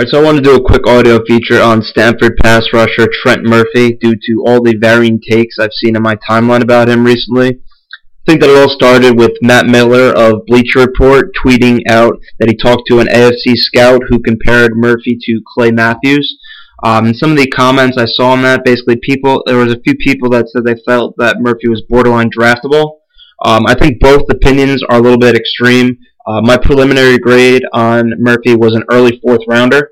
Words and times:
Alright, 0.00 0.14
so 0.14 0.18
I 0.18 0.24
want 0.24 0.38
to 0.38 0.42
do 0.42 0.56
a 0.56 0.64
quick 0.64 0.86
audio 0.86 1.22
feature 1.26 1.60
on 1.60 1.82
Stanford 1.82 2.38
pass 2.38 2.64
rusher 2.72 3.06
Trent 3.20 3.42
Murphy 3.44 3.98
due 4.00 4.14
to 4.14 4.44
all 4.46 4.62
the 4.62 4.74
varying 4.80 5.20
takes 5.20 5.58
I've 5.58 5.74
seen 5.74 5.94
in 5.94 6.00
my 6.00 6.16
timeline 6.26 6.62
about 6.62 6.88
him 6.88 7.04
recently. 7.04 7.48
I 7.48 8.24
think 8.26 8.40
that 8.40 8.48
it 8.48 8.56
all 8.56 8.70
started 8.70 9.18
with 9.18 9.32
Matt 9.42 9.66
Miller 9.66 10.10
of 10.16 10.46
Bleacher 10.46 10.78
Report 10.78 11.34
tweeting 11.44 11.82
out 11.90 12.14
that 12.38 12.48
he 12.48 12.56
talked 12.56 12.88
to 12.88 13.00
an 13.00 13.08
AFC 13.08 13.52
scout 13.56 14.00
who 14.08 14.22
compared 14.22 14.74
Murphy 14.74 15.18
to 15.20 15.42
Clay 15.52 15.70
Matthews. 15.70 16.34
Um, 16.82 17.08
and 17.08 17.16
some 17.16 17.32
of 17.32 17.36
the 17.36 17.48
comments 17.48 17.98
I 17.98 18.06
saw 18.06 18.30
on 18.30 18.40
that, 18.40 18.64
basically 18.64 18.96
people, 19.02 19.42
there 19.44 19.58
was 19.58 19.70
a 19.70 19.80
few 19.80 19.96
people 19.96 20.30
that 20.30 20.48
said 20.48 20.64
they 20.64 20.80
felt 20.86 21.14
that 21.18 21.42
Murphy 21.42 21.68
was 21.68 21.82
borderline 21.86 22.30
draftable. 22.30 23.00
Um, 23.44 23.66
I 23.66 23.74
think 23.74 24.00
both 24.00 24.30
opinions 24.30 24.82
are 24.88 24.96
a 24.96 25.02
little 25.02 25.18
bit 25.18 25.36
extreme. 25.36 25.98
Uh, 26.30 26.40
my 26.42 26.56
preliminary 26.56 27.18
grade 27.18 27.64
on 27.72 28.12
Murphy 28.18 28.54
was 28.54 28.76
an 28.76 28.84
early 28.92 29.18
fourth 29.20 29.40
rounder. 29.48 29.90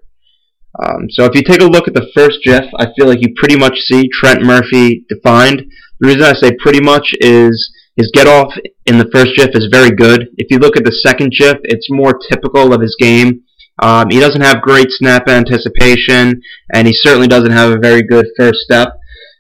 Um, 0.81 1.11
so 1.11 1.25
if 1.25 1.35
you 1.35 1.43
take 1.43 1.63
a 1.63 1.67
look 1.67 1.89
at 1.89 1.95
the 1.95 2.09
first 2.15 2.39
GIF, 2.45 2.65
I 2.79 2.87
feel 2.95 3.09
like 3.09 3.21
you 3.21 3.35
pretty 3.37 3.57
much 3.59 3.77
see 3.81 4.09
Trent 4.13 4.43
Murphy 4.43 5.05
defined. 5.09 5.63
The 5.99 6.07
reason 6.07 6.23
I 6.23 6.35
say 6.35 6.53
pretty 6.61 6.81
much 6.81 7.13
is 7.21 7.75
his 7.97 8.13
get 8.15 8.29
off 8.29 8.55
in 8.87 8.99
the 8.99 9.11
first 9.13 9.35
GIF 9.35 9.51
is 9.55 9.67
very 9.73 9.91
good. 9.91 10.29
If 10.37 10.47
you 10.51 10.59
look 10.59 10.77
at 10.77 10.85
the 10.85 10.93
second 10.93 11.33
GIF, 11.37 11.57
it's 11.65 11.91
more 11.91 12.17
typical 12.31 12.73
of 12.73 12.81
his 12.83 12.95
game. 13.01 13.43
Um, 13.83 14.09
he 14.09 14.21
doesn't 14.21 14.41
have 14.41 14.63
great 14.63 14.91
snap 14.91 15.29
anticipation, 15.29 16.41
and 16.73 16.87
he 16.87 16.93
certainly 16.95 17.27
doesn't 17.27 17.51
have 17.51 17.73
a 17.73 17.79
very 17.79 18.05
good 18.05 18.27
first 18.37 18.61
step. 18.61 18.91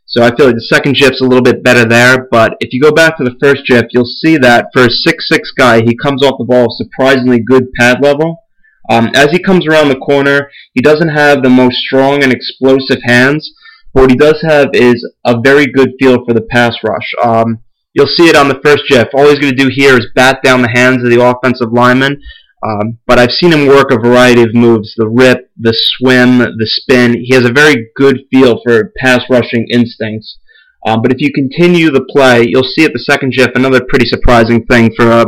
So 0.08 0.22
I 0.22 0.34
feel 0.34 0.46
like 0.46 0.54
the 0.54 0.62
second 0.62 0.96
GIF's 0.96 1.20
a 1.20 1.24
little 1.24 1.42
bit 1.42 1.62
better 1.62 1.84
there, 1.84 2.28
but 2.30 2.56
if 2.60 2.72
you 2.72 2.80
go 2.80 2.92
back 2.92 3.18
to 3.18 3.24
the 3.24 3.36
first 3.42 3.66
GIF, 3.66 3.84
you'll 3.92 4.06
see 4.06 4.38
that 4.38 4.68
for 4.72 4.84
a 4.84 4.88
6'6 4.88 5.38
guy, 5.54 5.82
he 5.82 5.94
comes 5.94 6.24
off 6.24 6.38
the 6.38 6.46
ball 6.48 6.62
with 6.62 6.78
surprisingly 6.78 7.40
good 7.40 7.70
pad 7.78 7.98
level. 8.02 8.42
Um, 8.90 9.10
as 9.14 9.30
he 9.32 9.38
comes 9.38 9.66
around 9.66 9.90
the 9.90 9.96
corner, 9.96 10.50
he 10.72 10.80
doesn't 10.80 11.10
have 11.10 11.42
the 11.42 11.50
most 11.50 11.76
strong 11.76 12.22
and 12.22 12.32
explosive 12.32 13.00
hands, 13.02 13.52
but 13.92 14.00
what 14.00 14.10
he 14.10 14.16
does 14.16 14.42
have 14.48 14.70
is 14.72 15.06
a 15.26 15.38
very 15.44 15.66
good 15.66 15.90
feel 16.00 16.24
for 16.24 16.32
the 16.32 16.46
pass 16.50 16.74
rush. 16.82 17.12
Um, 17.22 17.58
you'll 17.92 18.06
see 18.06 18.30
it 18.30 18.36
on 18.36 18.48
the 18.48 18.60
first 18.64 18.84
GIF. 18.88 19.08
All 19.12 19.28
he's 19.28 19.38
going 19.38 19.54
to 19.54 19.62
do 19.62 19.68
here 19.70 19.98
is 19.98 20.06
bat 20.14 20.42
down 20.42 20.62
the 20.62 20.72
hands 20.74 21.04
of 21.04 21.10
the 21.10 21.22
offensive 21.22 21.70
lineman, 21.70 22.18
um, 22.66 22.98
but 23.06 23.18
I've 23.18 23.32
seen 23.32 23.52
him 23.52 23.66
work 23.66 23.90
a 23.90 23.98
variety 23.98 24.40
of 24.40 24.54
moves 24.54 24.94
the 24.96 25.06
rip, 25.06 25.47
the 25.58 25.74
swim, 25.74 26.38
the 26.38 26.66
spin. 26.66 27.14
He 27.24 27.34
has 27.34 27.44
a 27.44 27.52
very 27.52 27.90
good 27.96 28.20
feel 28.30 28.60
for 28.64 28.92
pass 28.98 29.22
rushing 29.28 29.66
instincts. 29.70 30.38
Um, 30.86 31.02
but 31.02 31.12
if 31.12 31.20
you 31.20 31.32
continue 31.32 31.90
the 31.90 32.06
play, 32.10 32.44
you'll 32.46 32.62
see 32.62 32.84
at 32.84 32.92
the 32.92 32.98
second 32.98 33.34
shift 33.34 33.56
another 33.56 33.80
pretty 33.88 34.06
surprising 34.06 34.64
thing 34.66 34.90
for 34.96 35.10
a, 35.10 35.24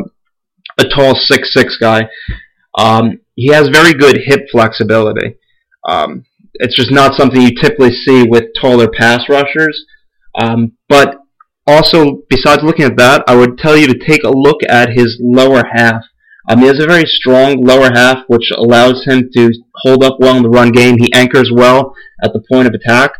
a 0.78 0.84
tall 0.88 1.14
6'6 1.14 1.80
guy. 1.80 2.08
Um, 2.78 3.20
he 3.34 3.48
has 3.52 3.68
very 3.68 3.92
good 3.92 4.18
hip 4.24 4.46
flexibility. 4.50 5.36
Um, 5.88 6.24
it's 6.54 6.76
just 6.76 6.92
not 6.92 7.14
something 7.14 7.40
you 7.40 7.54
typically 7.60 7.92
see 7.92 8.24
with 8.24 8.44
taller 8.60 8.88
pass 8.88 9.28
rushers. 9.28 9.84
Um, 10.40 10.72
but 10.88 11.16
also, 11.66 12.22
besides 12.28 12.62
looking 12.62 12.84
at 12.84 12.96
that, 12.96 13.24
I 13.26 13.34
would 13.34 13.58
tell 13.58 13.76
you 13.76 13.86
to 13.86 14.06
take 14.06 14.24
a 14.24 14.30
look 14.30 14.60
at 14.68 14.90
his 14.90 15.18
lower 15.20 15.62
half. 15.72 16.02
Um, 16.48 16.60
he 16.60 16.66
has 16.66 16.82
a 16.82 16.86
very 16.86 17.04
strong 17.04 17.62
lower 17.64 17.90
half, 17.92 18.24
which 18.28 18.50
allows 18.56 19.04
him 19.04 19.28
to 19.36 19.52
hold 19.76 20.02
up 20.02 20.16
well 20.20 20.36
in 20.36 20.42
the 20.42 20.48
run 20.48 20.72
game. 20.72 20.98
He 20.98 21.12
anchors 21.12 21.50
well 21.54 21.94
at 22.22 22.32
the 22.32 22.42
point 22.50 22.66
of 22.66 22.74
attack. 22.74 23.12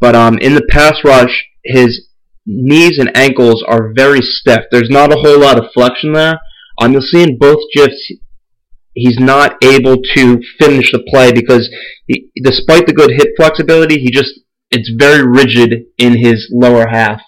But 0.00 0.14
um, 0.14 0.38
in 0.38 0.54
the 0.54 0.66
pass 0.68 0.98
rush, 1.04 1.44
his 1.64 2.08
knees 2.46 2.98
and 2.98 3.16
ankles 3.16 3.64
are 3.66 3.92
very 3.94 4.20
stiff. 4.20 4.64
There's 4.70 4.90
not 4.90 5.12
a 5.12 5.20
whole 5.20 5.40
lot 5.40 5.58
of 5.58 5.70
flexion 5.72 6.12
there. 6.12 6.40
Um, 6.80 6.92
you'll 6.92 7.02
see 7.02 7.22
in 7.22 7.38
both 7.38 7.60
GIFs, 7.74 8.12
he's 8.94 9.18
not 9.18 9.56
able 9.62 9.96
to 10.14 10.40
finish 10.58 10.90
the 10.92 11.04
play 11.08 11.32
because 11.32 11.70
he, 12.06 12.30
despite 12.42 12.86
the 12.86 12.92
good 12.92 13.10
hip 13.10 13.28
flexibility, 13.36 14.00
he 14.00 14.10
just 14.10 14.40
it's 14.70 14.90
very 14.98 15.26
rigid 15.26 15.84
in 15.98 16.18
his 16.18 16.50
lower 16.50 16.86
half. 16.90 17.20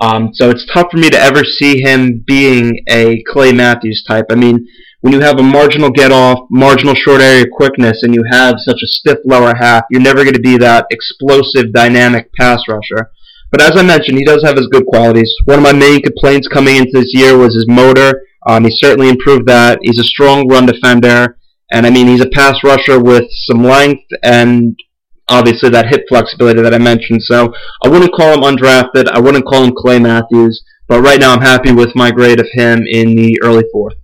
Um, 0.00 0.30
so 0.34 0.50
it's 0.50 0.66
tough 0.72 0.88
for 0.90 0.98
me 0.98 1.08
to 1.10 1.18
ever 1.18 1.42
see 1.44 1.80
him 1.80 2.22
being 2.26 2.82
a 2.88 3.22
Clay 3.28 3.52
Matthews 3.52 4.04
type. 4.06 4.26
I 4.30 4.34
mean, 4.34 4.66
when 5.00 5.12
you 5.12 5.20
have 5.20 5.38
a 5.38 5.42
marginal 5.42 5.90
get 5.90 6.12
off, 6.12 6.46
marginal 6.50 6.94
short 6.94 7.20
area 7.20 7.46
quickness, 7.50 8.02
and 8.02 8.14
you 8.14 8.24
have 8.30 8.56
such 8.58 8.80
a 8.82 8.86
stiff 8.86 9.18
lower 9.24 9.54
half, 9.54 9.84
you're 9.90 10.02
never 10.02 10.22
going 10.24 10.34
to 10.34 10.40
be 10.40 10.58
that 10.58 10.86
explosive, 10.90 11.72
dynamic 11.72 12.32
pass 12.34 12.60
rusher. 12.68 13.10
But 13.50 13.62
as 13.62 13.76
I 13.76 13.82
mentioned, 13.82 14.18
he 14.18 14.24
does 14.24 14.42
have 14.42 14.56
his 14.56 14.66
good 14.66 14.86
qualities. 14.86 15.32
One 15.44 15.58
of 15.58 15.62
my 15.62 15.72
main 15.72 16.02
complaints 16.02 16.48
coming 16.48 16.76
into 16.76 16.90
this 16.92 17.14
year 17.14 17.38
was 17.38 17.54
his 17.54 17.66
motor. 17.68 18.22
Um, 18.46 18.64
he 18.64 18.70
certainly 18.72 19.08
improved 19.08 19.46
that. 19.46 19.78
He's 19.82 19.98
a 19.98 20.04
strong 20.04 20.48
run 20.48 20.66
defender. 20.66 21.38
And 21.70 21.86
I 21.86 21.90
mean, 21.90 22.06
he's 22.06 22.20
a 22.20 22.28
pass 22.28 22.62
rusher 22.62 23.00
with 23.00 23.24
some 23.30 23.62
length 23.62 24.04
and 24.22 24.78
obviously 25.28 25.70
that 25.70 25.88
hip 25.88 26.04
flexibility 26.08 26.62
that 26.62 26.74
I 26.74 26.78
mentioned. 26.78 27.22
So 27.22 27.52
I 27.82 27.88
wouldn't 27.88 28.14
call 28.14 28.34
him 28.34 28.40
undrafted. 28.40 29.08
I 29.08 29.20
wouldn't 29.20 29.46
call 29.46 29.64
him 29.64 29.74
Clay 29.76 29.98
Matthews. 29.98 30.62
But 30.88 31.02
right 31.02 31.18
now 31.18 31.34
I'm 31.34 31.42
happy 31.42 31.72
with 31.72 31.96
my 31.96 32.10
grade 32.10 32.40
of 32.40 32.46
him 32.52 32.84
in 32.88 33.16
the 33.16 33.38
early 33.42 33.64
fourth. 33.72 33.96